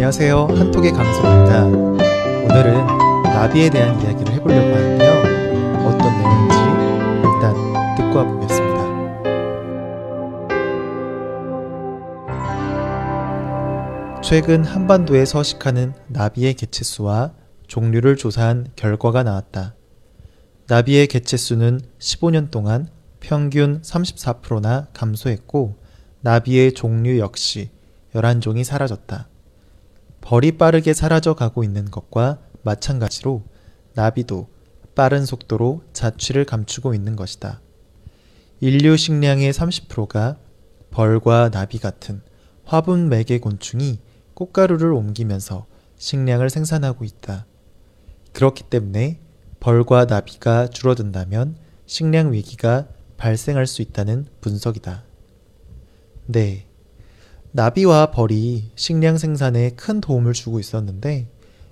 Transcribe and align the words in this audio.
안녕하세요. 0.00 0.46
한톡의 0.56 0.92
강소입니다. 0.92 1.66
오늘은 1.66 2.86
나비에 3.22 3.68
대한 3.68 4.00
이야기를 4.00 4.32
해보려고 4.32 4.74
하는데요. 4.74 5.10
어떤 5.86 6.00
내용인지 6.18 6.56
일단 7.26 7.52
듣고 7.98 8.16
와보겠습니다. 8.16 8.80
최근 14.22 14.64
한반도에 14.64 15.26
서식하는 15.26 15.92
나비의 16.08 16.54
개체수와 16.54 17.34
종류를 17.66 18.16
조사한 18.16 18.68
결과가 18.76 19.22
나왔다. 19.22 19.74
나비의 20.66 21.08
개체수는 21.08 21.82
15년 21.98 22.50
동안 22.50 22.88
평균 23.20 23.82
34%나 23.82 24.86
감소했고, 24.94 25.76
나비의 26.22 26.72
종류 26.72 27.18
역시 27.18 27.68
11종이 28.14 28.64
사라졌다. 28.64 29.29
벌이 30.20 30.52
빠르게 30.52 30.92
사라져 30.92 31.34
가고 31.34 31.64
있는 31.64 31.90
것과 31.90 32.38
마찬가지로 32.62 33.42
나비도 33.94 34.48
빠른 34.94 35.24
속도로 35.24 35.82
자취를 35.92 36.44
감추고 36.44 36.94
있는 36.94 37.16
것이다. 37.16 37.60
인류 38.60 38.96
식량의 38.96 39.52
30%가 39.52 40.38
벌과 40.90 41.50
나비 41.50 41.78
같은 41.78 42.20
화분 42.64 43.08
매개 43.08 43.38
곤충이 43.38 44.00
꽃가루를 44.34 44.92
옮기면서 44.92 45.66
식량을 45.96 46.50
생산하고 46.50 47.04
있다. 47.04 47.46
그렇기 48.32 48.64
때문에 48.64 49.20
벌과 49.58 50.04
나비가 50.04 50.68
줄어든다면 50.68 51.56
식량 51.86 52.32
위기가 52.32 52.86
발생할 53.16 53.66
수 53.66 53.82
있다는 53.82 54.26
분석이다. 54.40 55.04
네. 56.26 56.69
나비와 57.52 58.12
벌이 58.12 58.70
식량 58.76 59.18
생산에 59.18 59.70
큰 59.70 60.00
도움을 60.00 60.34
주고 60.34 60.60
있었는데 60.60 61.28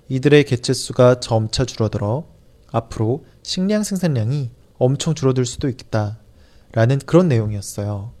이들의 0.09 0.43
개체수가 0.43 1.21
점차 1.21 1.63
줄어들어 1.63 2.27
앞으로 2.71 3.25
식량 3.43 3.83
생산량이 3.83 4.51
엄청 4.77 5.15
줄어들 5.15 5.45
수도 5.45 5.69
있겠다라는 5.69 6.99
그런 7.05 7.27
내용이었어요. 7.29 8.11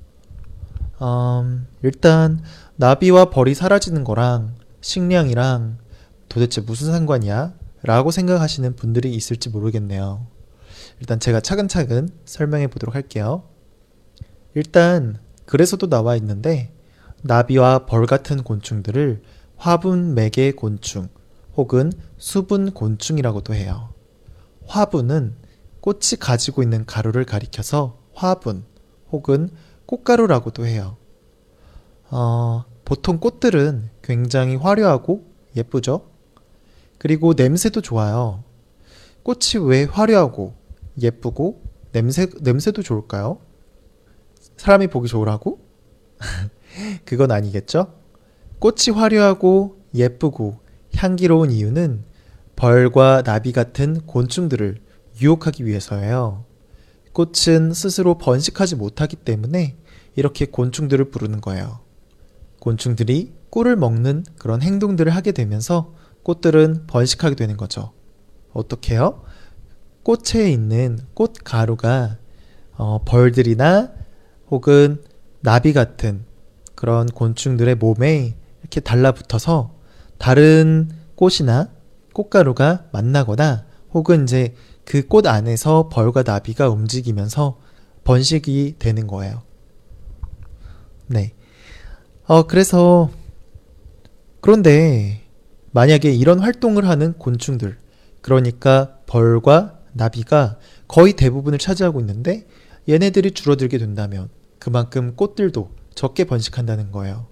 음, 1.01 1.67
일단 1.83 2.41
나비와 2.75 3.29
벌이 3.29 3.53
사라지는 3.53 4.03
거랑 4.03 4.55
식량이랑 4.81 5.77
도대체 6.29 6.61
무슨 6.61 6.91
상관이야? 6.91 7.53
라고 7.81 8.11
생각하시는 8.11 8.75
분들이 8.75 9.13
있을지 9.13 9.49
모르겠네요. 9.49 10.27
일단 10.99 11.19
제가 11.19 11.39
차근차근 11.39 12.09
설명해 12.25 12.67
보도록 12.67 12.95
할게요. 12.95 13.43
일단 14.53 15.17
그래서도 15.45 15.89
나와 15.89 16.15
있는데 16.17 16.71
나비와 17.23 17.85
벌 17.85 18.05
같은 18.05 18.43
곤충들을 18.43 19.21
화분 19.57 20.13
매개 20.13 20.51
곤충 20.51 21.09
혹은 21.55 21.91
수분 22.17 22.71
곤충이라고도 22.71 23.53
해요. 23.53 23.89
화분은 24.65 25.35
꽃이 25.81 26.19
가지고 26.19 26.63
있는 26.63 26.85
가루를 26.85 27.25
가리켜서 27.25 27.97
화분 28.13 28.63
혹은 29.11 29.49
꽃가루라고도 29.85 30.65
해요. 30.65 30.97
어, 32.11 32.65
보통 32.85 33.19
꽃들은 33.19 33.89
굉장히 34.01 34.55
화려하고 34.55 35.25
예쁘죠? 35.55 36.09
그리고 36.97 37.33
냄새도 37.35 37.81
좋아요. 37.81 38.43
꽃이 39.23 39.65
왜 39.65 39.83
화려하고 39.83 40.53
예쁘고 41.01 41.63
냄새, 41.91 42.27
냄새도 42.41 42.83
좋을까요? 42.83 43.39
사람이 44.57 44.87
보기 44.87 45.07
좋으라고? 45.07 45.59
그건 47.05 47.31
아니겠죠? 47.31 47.93
꽃이 48.59 48.95
화려하고 48.95 49.79
예쁘고 49.93 50.59
향기로운 50.95 51.51
이유는 51.51 52.03
벌과 52.55 53.23
나비 53.23 53.51
같은 53.51 54.01
곤충들을 54.05 54.81
유혹하기 55.21 55.65
위해서예요. 55.65 56.45
꽃은 57.13 57.73
스스로 57.73 58.17
번식하지 58.17 58.75
못하기 58.75 59.17
때문에 59.17 59.75
이렇게 60.15 60.45
곤충들을 60.45 61.09
부르는 61.09 61.41
거예요. 61.41 61.79
곤충들이 62.59 63.33
꿀을 63.49 63.75
먹는 63.75 64.25
그런 64.37 64.61
행동들을 64.61 65.13
하게 65.13 65.31
되면서 65.31 65.93
꽃들은 66.23 66.85
번식하게 66.87 67.35
되는 67.35 67.57
거죠. 67.57 67.93
어떻게요? 68.51 69.23
꽃에 70.03 70.51
있는 70.51 70.99
꽃 71.13 71.33
가루가 71.43 72.17
어, 72.73 73.03
벌들이나 73.05 73.91
혹은 74.49 75.03
나비 75.41 75.73
같은 75.73 76.25
그런 76.79 77.07
곤충들의 77.07 77.75
몸에 77.75 78.37
이렇게 78.61 78.79
달라붙어서 78.79 79.75
다른 80.17 80.89
꽃이나 81.15 81.67
꽃가루가 82.13 82.85
만나거나 82.93 83.65
혹은 83.93 84.23
이제 84.23 84.55
그 84.85 85.05
꽃 85.05 85.27
안에서 85.27 85.89
벌과 85.89 86.23
나비가 86.23 86.69
움직이면서 86.69 87.59
번식이 88.05 88.75
되는 88.79 89.07
거예요. 89.07 89.41
네. 91.07 91.33
어, 92.23 92.43
그래서, 92.43 93.09
그런데 94.39 95.23
만약에 95.71 96.13
이런 96.13 96.39
활동을 96.39 96.87
하는 96.87 97.11
곤충들, 97.17 97.77
그러니까 98.21 98.99
벌과 99.05 99.79
나비가 99.91 100.57
거의 100.87 101.11
대부분을 101.11 101.59
차지하고 101.59 101.99
있는데 101.99 102.47
얘네들이 102.87 103.31
줄어들게 103.31 103.77
된다면 103.79 104.29
그만큼 104.59 105.17
꽃들도 105.17 105.78
적게 105.95 106.23
번식한다는 106.25 106.91
거예요. 106.91 107.27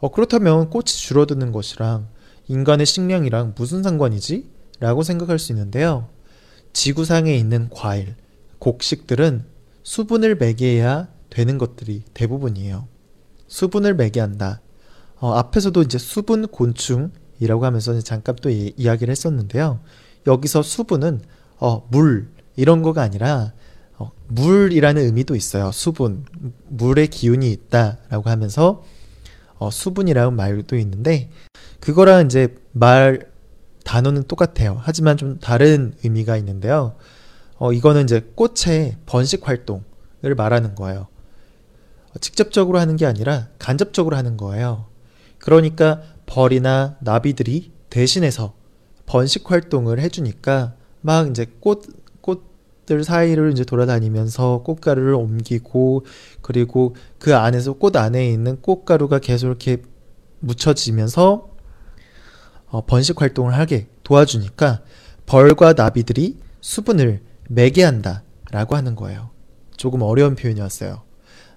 어, 0.00 0.10
그렇다면 0.10 0.70
꽃이 0.70 0.86
줄어드는 0.86 1.52
것이랑 1.52 2.08
인간의 2.48 2.86
식량이랑 2.86 3.54
무슨 3.56 3.82
상관이지? 3.82 4.50
라고 4.80 5.02
생각할 5.02 5.38
수 5.38 5.52
있는데요. 5.52 6.08
지구상에 6.72 7.34
있는 7.34 7.68
과일, 7.70 8.16
곡식들은 8.58 9.44
수분을 9.82 10.36
매개해야 10.36 11.08
되는 11.30 11.58
것들이 11.58 12.02
대부분이에요. 12.14 12.88
수분을 13.46 13.94
매개한다. 13.94 14.60
어, 15.20 15.34
앞에서도 15.34 15.82
이제 15.82 15.98
수분 15.98 16.48
곤충이라고 16.48 17.64
하면서 17.64 17.98
잠깐 18.00 18.34
또 18.42 18.50
이, 18.50 18.72
이야기를 18.76 19.10
했었는데요. 19.10 19.80
여기서 20.26 20.62
수분은 20.62 21.22
어, 21.58 21.86
물 21.90 22.28
이런 22.56 22.82
거가 22.82 23.02
아니라 23.02 23.52
어, 24.02 24.10
물이라는 24.28 25.02
의미도 25.02 25.36
있어요. 25.36 25.70
수분, 25.72 26.24
물의 26.68 27.08
기운이 27.08 27.50
있다라고 27.52 28.28
하면서 28.28 28.82
어, 29.58 29.70
수분이라는 29.70 30.34
말도 30.34 30.76
있는데 30.76 31.30
그거랑 31.78 32.26
이제 32.26 32.56
말 32.72 33.30
단어는 33.84 34.24
똑같아요. 34.24 34.80
하지만 34.80 35.16
좀 35.16 35.38
다른 35.38 35.94
의미가 36.02 36.36
있는데요. 36.38 36.96
어, 37.58 37.72
이거는 37.72 38.04
이제 38.04 38.28
꽃의 38.34 38.96
번식 39.06 39.46
활동을 39.46 40.34
말하는 40.36 40.74
거예요. 40.74 41.06
어, 42.10 42.18
직접적으로 42.20 42.78
하는 42.78 42.96
게 42.96 43.06
아니라 43.06 43.48
간접적으로 43.58 44.16
하는 44.16 44.36
거예요. 44.36 44.86
그러니까 45.38 46.02
벌이나 46.26 46.96
나비들이 47.00 47.70
대신해서 47.90 48.54
번식 49.06 49.50
활동을 49.50 50.00
해주니까 50.00 50.74
막 51.00 51.28
이제 51.28 51.46
꽃 51.60 52.01
꽃들 52.82 53.04
사이를 53.04 53.52
이제 53.52 53.64
돌아다니면서 53.64 54.62
꽃가루를 54.64 55.14
옮기고 55.14 56.04
그리고 56.40 56.94
그 57.18 57.36
안에서 57.36 57.74
꽃 57.74 57.96
안에 57.96 58.30
있는 58.30 58.60
꽃가루가 58.60 59.18
계속 59.18 59.48
이렇게 59.48 59.82
묻혀지면서 60.40 61.48
어, 62.66 62.86
번식 62.86 63.20
활동을 63.20 63.54
하게 63.54 63.88
도와주니까 64.02 64.82
벌과 65.26 65.74
나비들이 65.74 66.38
수분을 66.60 67.20
매개한다 67.48 68.22
라고 68.50 68.76
하는 68.76 68.96
거예요. 68.96 69.30
조금 69.76 70.02
어려운 70.02 70.34
표현이었어요. 70.34 71.02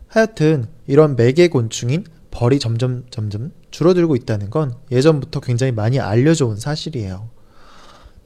하여튼 0.08 0.68
이런 0.88 1.16
매개 1.16 1.48
곤충인 1.48 2.06
벌이 2.32 2.60
점점 2.60 3.06
점점 3.10 3.52
줄어들고 3.72 4.16
있다는 4.16 4.50
건 4.50 4.76
예전부터 4.92 5.40
굉장히 5.40 5.72
많이 5.72 6.00
알려져 6.00 6.46
온 6.48 6.58
사실이에요. 6.58 7.30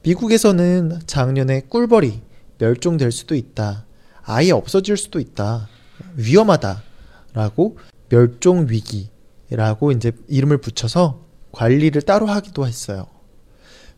미국에서는 0.02 1.00
작년에 1.06 1.62
꿀벌이 1.68 2.29
멸종될 2.60 3.10
수도 3.10 3.34
있다. 3.34 3.86
아예 4.22 4.52
없어질 4.52 4.96
수도 4.96 5.18
있다. 5.18 5.68
위험하다. 6.16 6.82
라고 7.32 7.78
멸종 8.08 8.68
위기라고 8.68 9.92
이제 9.92 10.12
이름을 10.28 10.58
붙여서 10.58 11.24
관리를 11.52 12.02
따로 12.02 12.26
하기도 12.26 12.66
했어요. 12.66 13.06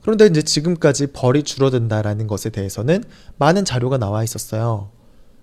그런데 0.03 0.27
이제 0.27 0.43
지금까지 0.43 1.09
벌이 1.09 1.43
줄어든다라는 1.43 2.27
것에 2.27 2.51
대해서는 2.51 3.05
많은 3.39 3.65
자료가 3.65 3.99
나와 3.99 4.25
있었어요. 4.25 4.91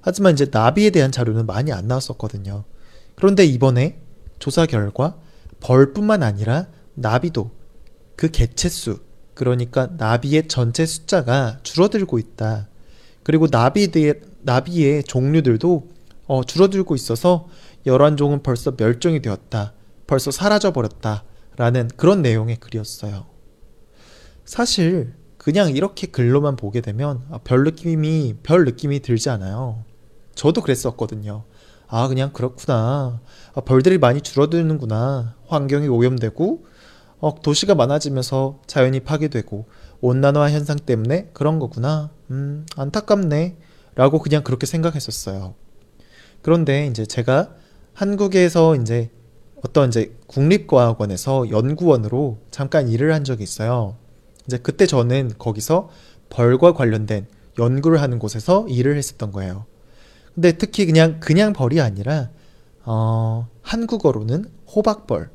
하지만 0.02 0.34
이제 0.34 0.48
나비에 0.50 0.90
대한 0.92 1.12
자료는 1.12 1.46
많이 1.46 1.72
안 1.72 1.88
나왔었거든요. 1.88 2.64
그런데 3.16 3.46
이번에 3.46 4.00
조사 4.38 4.66
결과 4.66 5.18
벌뿐만 5.60 6.24
아니라 6.24 6.68
나비도 6.94 7.52
그 8.16 8.30
개체수, 8.30 9.00
그러니까 9.34 9.90
나비의 9.98 10.48
전체 10.48 10.86
숫자가 10.86 11.60
줄어들고 11.64 12.20
있다. 12.20 12.68
그리고 13.24 13.48
나비들, 13.50 14.22
나비의 14.42 15.04
종류들도 15.04 15.88
어, 16.28 16.44
줄어들고 16.44 16.96
있어서 16.96 17.48
열한 17.86 18.18
종은 18.18 18.44
벌써 18.44 18.72
멸종이 18.76 19.22
되었다. 19.22 19.74
벌써 20.08 20.32
사라져 20.32 20.72
버렸다. 20.72 21.24
라는 21.58 21.90
그런 21.98 22.22
내용의 22.22 22.58
글이었어요. 22.58 23.26
사실 24.46 25.14
그냥 25.38 25.72
이렇게 25.76 26.08
글로만 26.08 26.56
보게 26.56 26.82
되면 26.82 27.24
아, 27.32 27.40
별 27.44 27.64
느낌이 27.64 28.36
별 28.44 28.66
느낌이 28.66 29.02
들지 29.02 29.30
않아요. 29.30 29.84
저도 30.36 30.62
그랬었거든요. 30.62 31.44
아 31.88 32.08
그냥 32.08 32.32
그렇구나. 32.32 33.22
아, 33.54 33.62
벌들이 33.62 33.98
많이 33.98 34.22
줄어드는구나. 34.22 35.36
환경이 35.48 35.88
오염되고 35.88 36.66
어, 37.20 37.42
도시가 37.42 37.76
많아지면서 37.76 38.62
자연이 38.66 39.02
파괴되고 39.02 39.68
온난화 40.02 40.50
현상 40.52 40.78
때문에 40.78 41.30
그런 41.34 41.60
거구나. 41.60 42.12
음 42.32 42.66
안타깝네. 42.76 43.58
라고 43.96 44.20
그냥 44.20 44.44
그렇게 44.44 44.66
생각했었어요. 44.66 45.56
그런데 46.42 46.88
이제 46.88 47.06
제가 47.06 47.54
한국에서 47.94 48.76
이제 48.76 49.10
어떤 49.62 49.90
이제 49.90 50.16
국립과학원에서 50.28 51.50
연구원으로 51.50 52.38
잠깐 52.50 52.88
일을 52.88 53.14
한 53.14 53.24
적이 53.24 53.44
있어요. 53.44 53.98
이제 54.48 54.58
그때 54.58 54.86
저는 54.86 55.34
거기서 55.38 55.90
벌과 56.30 56.74
관련된 56.74 57.28
연구를 57.58 58.02
하는 58.02 58.20
곳에서 58.20 58.66
일을 58.70 58.96
했었던 58.96 59.32
거예요. 59.32 59.66
근데 60.34 60.54
특히 60.54 60.86
그냥 60.86 61.20
그냥 61.20 61.52
벌이 61.52 61.82
아니라 61.82 62.30
어, 62.86 63.48
한국어로는 63.62 64.46
호박벌 64.74 65.30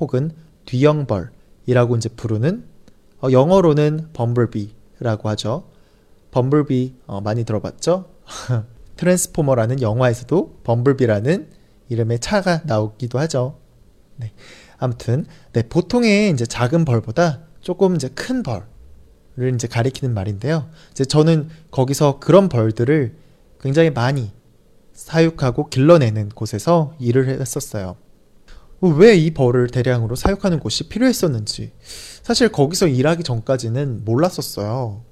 혹은 0.00 0.32
뒤형벌이라고 0.66 1.96
이제 1.96 2.08
부르는 2.08 2.64
어, 3.20 3.30
영어로는 3.30 4.10
범블비라고 4.12 5.28
하죠. 5.30 5.64
범블비 6.30 6.94
어, 7.06 7.20
많이 7.20 7.44
들어봤죠? 7.44 8.06
트랜스포머라는 8.96 9.80
영화에서도 9.80 10.60
범블비라는 10.64 11.48
이름의 11.88 12.18
차가 12.20 12.62
나오기도 12.64 13.18
하죠. 13.20 13.58
네. 14.16 14.32
아무튼 14.78 15.26
네, 15.52 15.62
보통의 15.62 16.30
이제 16.30 16.46
작은 16.46 16.84
벌보다 16.84 17.40
조금 17.60 17.96
이제 17.96 18.08
큰 18.08 18.42
벌을 18.42 19.54
이제 19.54 19.66
가리키는 19.66 20.14
말인데요. 20.14 20.68
이제 20.90 21.04
저는 21.04 21.48
거기서 21.70 22.18
그런 22.20 22.48
벌들을 22.48 23.14
굉장히 23.60 23.90
많이 23.90 24.32
사육하고 24.92 25.68
길러내는 25.68 26.30
곳에서 26.30 26.94
일을 26.98 27.28
했었어요. 27.28 27.96
왜 28.80 29.16
이 29.16 29.32
벌을 29.32 29.68
대량으로 29.68 30.14
사육하는 30.14 30.60
곳이 30.60 30.88
필요했었는지 30.88 31.72
사실 32.22 32.48
거기서 32.50 32.86
일하기 32.86 33.24
전까지는 33.24 34.04
몰랐었어요. 34.04 35.04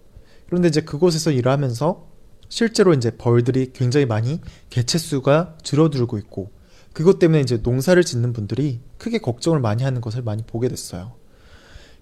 그런데 0.46 0.68
이제 0.68 0.82
그곳에서 0.82 1.32
일하면서 1.32 2.06
실제로 2.48 2.94
이제 2.94 3.10
벌들이 3.10 3.72
굉장히 3.72 4.06
많이 4.06 4.40
개체 4.70 4.98
수가 4.98 5.56
줄어들고 5.62 6.18
있고 6.18 6.50
그것 6.92 7.18
때문에 7.18 7.40
이제 7.40 7.58
농사를 7.62 8.02
짓는 8.04 8.32
분들이 8.32 8.80
크게 8.98 9.18
걱정을 9.18 9.58
많이 9.60 9.82
하는 9.82 10.00
것을 10.00 10.22
많이 10.22 10.44
보게 10.44 10.68
됐어요. 10.68 11.14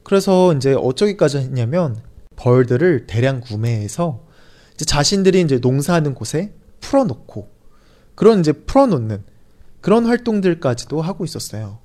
그래서 0.02 0.52
이제 0.52 0.74
어쩌기까지 0.74 1.38
했냐면 1.38 1.96
벌들을 2.36 3.06
대량 3.06 3.40
구매해서 3.40 4.26
이제 4.74 4.84
자신들이 4.84 5.40
이제 5.40 5.58
농사하는 5.58 6.14
곳에 6.14 6.52
풀어놓고 6.80 7.48
그런 8.14 8.40
이제 8.40 8.52
풀어놓는 8.52 9.24
그런 9.84 10.06
활동들까지도 10.06 11.02
하고 11.02 11.26
있었어요. 11.26 11.78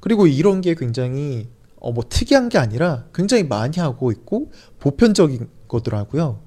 그리고 0.00 0.26
이런 0.26 0.62
게 0.62 0.74
굉장히 0.74 1.50
어 1.78 1.92
뭐 1.92 2.02
특이한 2.08 2.48
게 2.48 2.56
아니라 2.56 3.04
굉장히 3.12 3.42
많이 3.44 3.78
하고 3.78 4.10
있고 4.10 4.50
보편적인 4.78 5.50
거더라고요. 5.68 6.40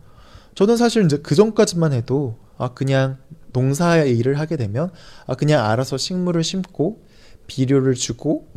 저는 0.56 0.76
사실 0.76 1.06
이제 1.06 1.18
그 1.18 1.36
전까지만 1.36 1.94
해도 1.94 2.40
아 2.58 2.74
그냥 2.74 3.20
농사의 3.54 4.18
일을 4.18 4.40
하게 4.40 4.58
되면 4.58 4.90
아 5.28 5.36
그냥 5.36 5.64
알아서 5.70 5.98
식물을 5.98 6.44
심고 6.44 7.06
비료를 7.46 7.94
주고 7.94 8.48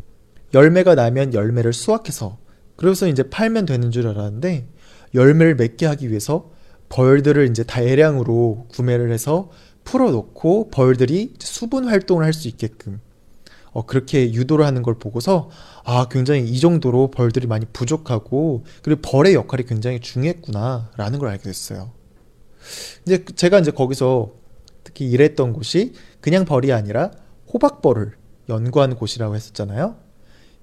열매가 0.54 0.94
나면 0.94 1.34
열매를 1.34 1.74
수확해서 1.74 2.38
그래서 2.76 3.06
이제 3.06 3.22
팔면 3.22 3.66
되는 3.66 3.90
줄 3.90 4.08
알았는데 4.08 4.66
열매를 5.12 5.56
맺게 5.56 5.84
하기 5.84 6.08
위해서 6.08 6.50
벌들을 6.88 7.50
이제 7.50 7.64
다량으로 7.64 8.66
구매를 8.70 9.12
해서 9.12 9.50
풀어놓고 9.84 10.70
벌들이 10.70 11.34
수분 11.38 11.86
활동을 11.88 12.24
할 12.24 12.32
수 12.32 12.48
있게끔 12.48 13.00
어, 13.72 13.86
그렇게 13.86 14.32
유도를 14.32 14.64
하는 14.64 14.82
걸 14.82 14.94
보고서 14.98 15.50
아 15.84 16.06
굉장히 16.10 16.48
이 16.48 16.58
정도로 16.58 17.10
벌들이 17.10 17.46
많이 17.46 17.66
부족하고 17.72 18.64
그리고 18.82 19.00
벌의 19.02 19.34
역할이 19.34 19.64
굉장히 19.64 20.00
중요했구나라는 20.00 21.18
걸 21.18 21.28
알게 21.28 21.44
됐어요. 21.44 21.92
이제 23.06 23.24
제가 23.24 23.60
이제 23.60 23.70
거기서 23.70 24.32
특히 24.84 25.08
일했던 25.08 25.52
곳이 25.52 25.92
그냥 26.20 26.44
벌이 26.44 26.72
아니라 26.72 27.10
호박벌을 27.52 28.12
연구하는 28.48 28.96
곳이라고 28.96 29.34
했었잖아요. 29.34 29.96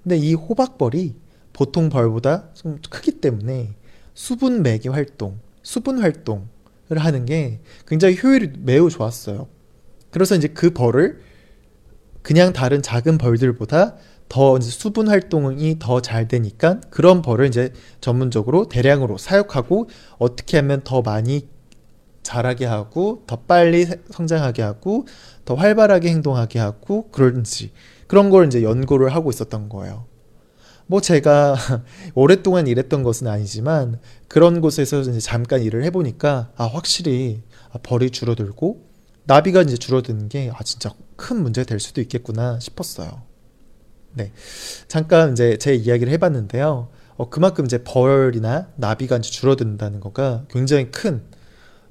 근데 0.04 0.18
이 0.18 0.34
호박벌이 0.34 1.16
보통 1.54 1.90
벌보다 1.90 2.54
좀 2.54 2.78
크기 2.90 3.20
때문에 3.20 3.76
수분 4.14 4.64
매개 4.64 4.90
활동, 4.90 5.40
수분 5.64 6.00
활동을 6.00 6.44
하는 6.96 7.26
게 7.26 7.60
굉장히 7.88 8.18
효율이 8.22 8.54
매우 8.60 8.90
좋았어요. 8.90 9.48
그래서 10.12 10.36
이제 10.36 10.48
그 10.48 10.70
벌을 10.70 11.20
그냥 12.22 12.54
다른 12.54 12.82
작은 12.82 13.18
벌들보다 13.18 13.96
더 14.30 14.60
수분 14.60 15.08
활동이 15.08 15.80
더 15.80 16.02
잘 16.02 16.28
되니까 16.28 16.82
그런 16.90 17.22
벌을 17.22 17.48
이제 17.48 17.72
전문적으로 18.02 18.68
대량으로 18.68 19.18
사육하고 19.18 19.90
어떻게 20.18 20.58
하면 20.58 20.82
더 20.84 21.02
많이 21.02 21.48
자라게 22.24 22.66
하고 22.66 23.24
더 23.26 23.38
빨리 23.38 23.86
성장하게 24.10 24.62
하고 24.62 25.06
더 25.46 25.56
활발하게 25.56 26.10
행동하게 26.10 26.60
하고 26.60 27.10
그런지 27.12 27.72
그런 28.08 28.30
걸 28.30 28.48
이제 28.48 28.64
연구를 28.64 29.16
하고 29.16 29.30
있었던 29.30 29.70
거예요. 29.70 30.06
뭐 30.88 31.02
제가 31.02 31.56
오랫동안 32.16 32.68
일했던 32.68 33.04
것은 33.04 33.28
아니지만 33.28 34.00
그런 34.28 34.62
곳에서 34.62 35.02
이제 35.02 35.20
잠깐 35.20 35.62
일을 35.62 35.84
해보니까 35.86 36.52
아 36.56 36.66
확실히 36.66 37.44
아, 37.72 37.78
벌이 37.84 38.10
줄어들고 38.10 38.88
나비가 39.26 39.62
이제 39.62 39.76
줄어드는 39.78 40.30
게 40.30 40.50
아 40.54 40.64
진짜 40.64 40.92
큰 41.18 41.42
문제가 41.44 41.66
될 41.66 41.80
수도 41.80 42.00
있겠구나 42.02 42.60
싶었어요. 42.60 43.22
네, 44.14 44.32
잠깐 44.88 45.34
이제 45.34 45.58
제 45.58 45.76
이야기를 45.76 46.12
해봤는데요. 46.14 46.90
어, 47.18 47.30
그만큼 47.30 47.66
이제 47.66 47.84
벌이나 47.84 48.70
나비가 48.78 49.18
이제 49.18 49.30
줄어든다는 49.30 50.00
거가 50.00 50.46
굉장히 50.50 50.90
큰 50.92 51.24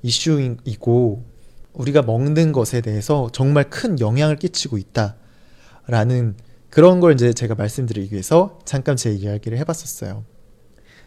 이슈이고 0.02 1.24
우리가 1.72 2.02
먹는 2.02 2.52
것에 2.52 2.80
대해서 2.80 3.28
정말 3.32 3.68
큰 3.68 4.00
영향을 4.00 4.36
끼치고 4.36 4.78
있다라는 4.78 6.36
그런 6.76 7.00
걸 7.00 7.14
이제 7.14 7.32
제가 7.32 7.54
말씀드리기 7.54 8.12
위해서 8.12 8.58
잠깐 8.66 8.96
제 8.96 9.10
이야기를 9.10 9.56
해봤었어요. 9.56 10.26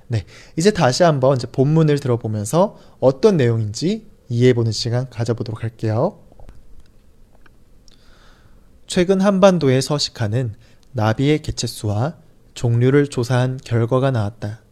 네, 0.07 0.25
이제 0.57 0.71
다시 0.71 1.03
한번 1.03 1.37
이제 1.37 1.45
본문을 1.45 1.99
들어보면서 1.99 2.79
어떤 2.99 3.37
내용인지 3.37 4.07
이해해보는 4.29 4.71
시간 4.71 5.07
가져보도록 5.11 5.61
할게요. 5.61 6.23
최근 8.87 9.21
한반도에 9.21 9.79
서식하는 9.79 10.55
나비의 10.93 11.43
개체수와 11.43 12.17
종류를 12.55 13.05
조사한 13.05 13.59
결과가 13.63 14.09
나왔다. 14.09 14.63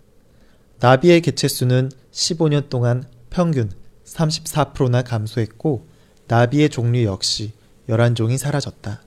나비의 0.80 1.22
개체수는 1.22 1.92
15년 2.12 2.70
동안 2.70 3.04
평균 3.30 3.72
34%나 4.04 5.04
감소했고 5.04 5.86
나비의 6.28 6.72
종류 6.72 7.04
역시 7.04 7.54
11종이 7.88 8.40
사라졌다. 8.40 9.04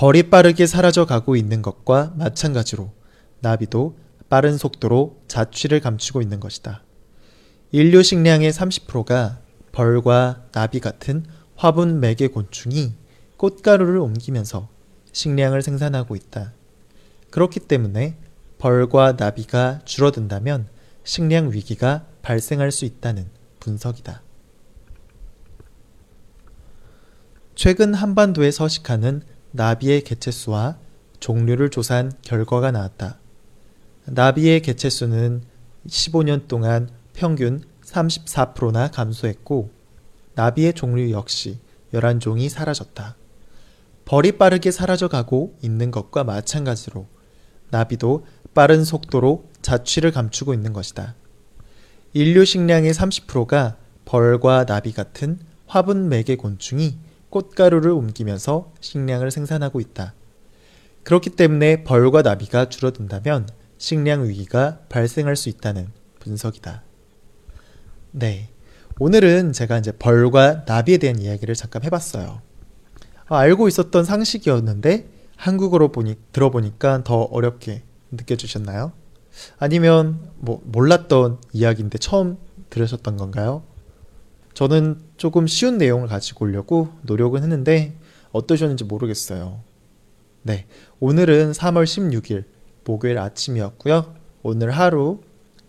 벌이 0.00 0.30
빠르게 0.30 0.66
사라져 0.66 1.04
가고 1.04 1.36
있는 1.36 1.60
것과 1.60 2.14
마찬가지로 2.16 2.90
나비도 3.40 3.98
빠른 4.30 4.56
속도로 4.56 5.20
자취를 5.28 5.80
감추고 5.80 6.22
있는 6.22 6.40
것이다. 6.40 6.82
인류 7.70 8.02
식량의 8.02 8.50
30%가 8.50 9.40
벌과 9.72 10.46
나비 10.52 10.80
같은 10.80 11.26
화분 11.54 12.00
매개 12.00 12.28
곤충이 12.28 12.94
꽃가루를 13.36 13.98
옮기면서 13.98 14.70
식량을 15.12 15.60
생산하고 15.60 16.16
있다. 16.16 16.54
그렇기 17.28 17.60
때문에 17.60 18.16
벌과 18.56 19.16
나비가 19.18 19.80
줄어든다면 19.84 20.68
식량 21.04 21.52
위기가 21.52 22.06
발생할 22.22 22.72
수 22.72 22.86
있다는 22.86 23.28
분석이다. 23.58 24.22
최근 27.54 27.92
한반도에 27.92 28.50
서식하는 28.50 29.24
나비의 29.52 30.02
개체수와 30.02 30.78
종류를 31.18 31.70
조사한 31.70 32.12
결과가 32.22 32.70
나왔다. 32.70 33.18
나비의 34.06 34.62
개체수는 34.62 35.42
15년 35.86 36.48
동안 36.48 36.88
평균 37.12 37.62
34%나 37.84 38.88
감소했고, 38.88 39.70
나비의 40.34 40.74
종류 40.74 41.10
역시 41.10 41.58
11종이 41.92 42.48
사라졌다. 42.48 43.16
벌이 44.04 44.32
빠르게 44.32 44.70
사라져가고 44.70 45.56
있는 45.62 45.90
것과 45.90 46.24
마찬가지로 46.24 47.06
나비도 47.70 48.26
빠른 48.54 48.84
속도로 48.84 49.48
자취를 49.62 50.10
감추고 50.10 50.54
있는 50.54 50.72
것이다. 50.72 51.14
인류 52.12 52.44
식량의 52.44 52.92
30%가 52.92 53.76
벌과 54.04 54.64
나비 54.64 54.92
같은 54.92 55.38
화분 55.66 56.08
매개 56.08 56.34
곤충이 56.34 56.98
꽃가루를 57.30 57.90
옮기면서 57.92 58.72
식량을 58.80 59.30
생산하고 59.30 59.80
있다. 59.80 60.14
그렇기 61.04 61.30
때문에 61.30 61.84
벌과 61.84 62.22
나비가 62.22 62.68
줄어든다면 62.68 63.48
식량 63.78 64.28
위기가 64.28 64.80
발생할 64.88 65.36
수 65.36 65.48
있다는 65.48 65.88
분석이다. 66.18 66.82
네. 68.12 68.48
오늘은 68.98 69.52
제가 69.54 69.78
이제 69.78 69.92
벌과 69.92 70.64
나비에 70.66 70.98
대한 70.98 71.18
이야기를 71.18 71.54
잠깐 71.54 71.84
해봤어요. 71.84 72.42
아, 73.28 73.38
알고 73.38 73.68
있었던 73.68 74.04
상식이었는데 74.04 75.08
한국어로 75.36 75.90
보니, 75.90 76.16
들어보니까 76.32 77.02
더 77.04 77.22
어렵게 77.22 77.82
느껴지셨나요? 78.10 78.92
아니면 79.58 80.30
뭐 80.36 80.60
몰랐던 80.66 81.38
이야기인데 81.52 81.96
처음 81.98 82.36
들으셨던 82.68 83.16
건가요? 83.16 83.62
저는 84.54 85.00
조금 85.16 85.46
쉬운 85.46 85.78
내용을 85.78 86.08
가지고 86.08 86.44
오려고 86.44 86.88
노력은 87.02 87.42
했는데 87.42 87.96
어떠셨는지 88.32 88.84
모르겠어요. 88.84 89.62
네. 90.42 90.66
오늘은 91.00 91.52
3월 91.52 91.84
16일 91.84 92.44
목요일 92.84 93.18
아침이었고요. 93.18 94.14
오늘 94.42 94.70
하루 94.70 95.20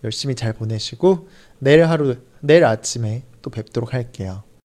열심히 0.04 0.34
잘 0.34 0.52
보내시고 0.52 1.28
내일 1.58 1.84
하루 1.86 2.16
내일 2.40 2.64
아침에 2.64 3.24
또 3.40 3.50
뵙도록 3.50 3.94
할게요. 3.94 4.42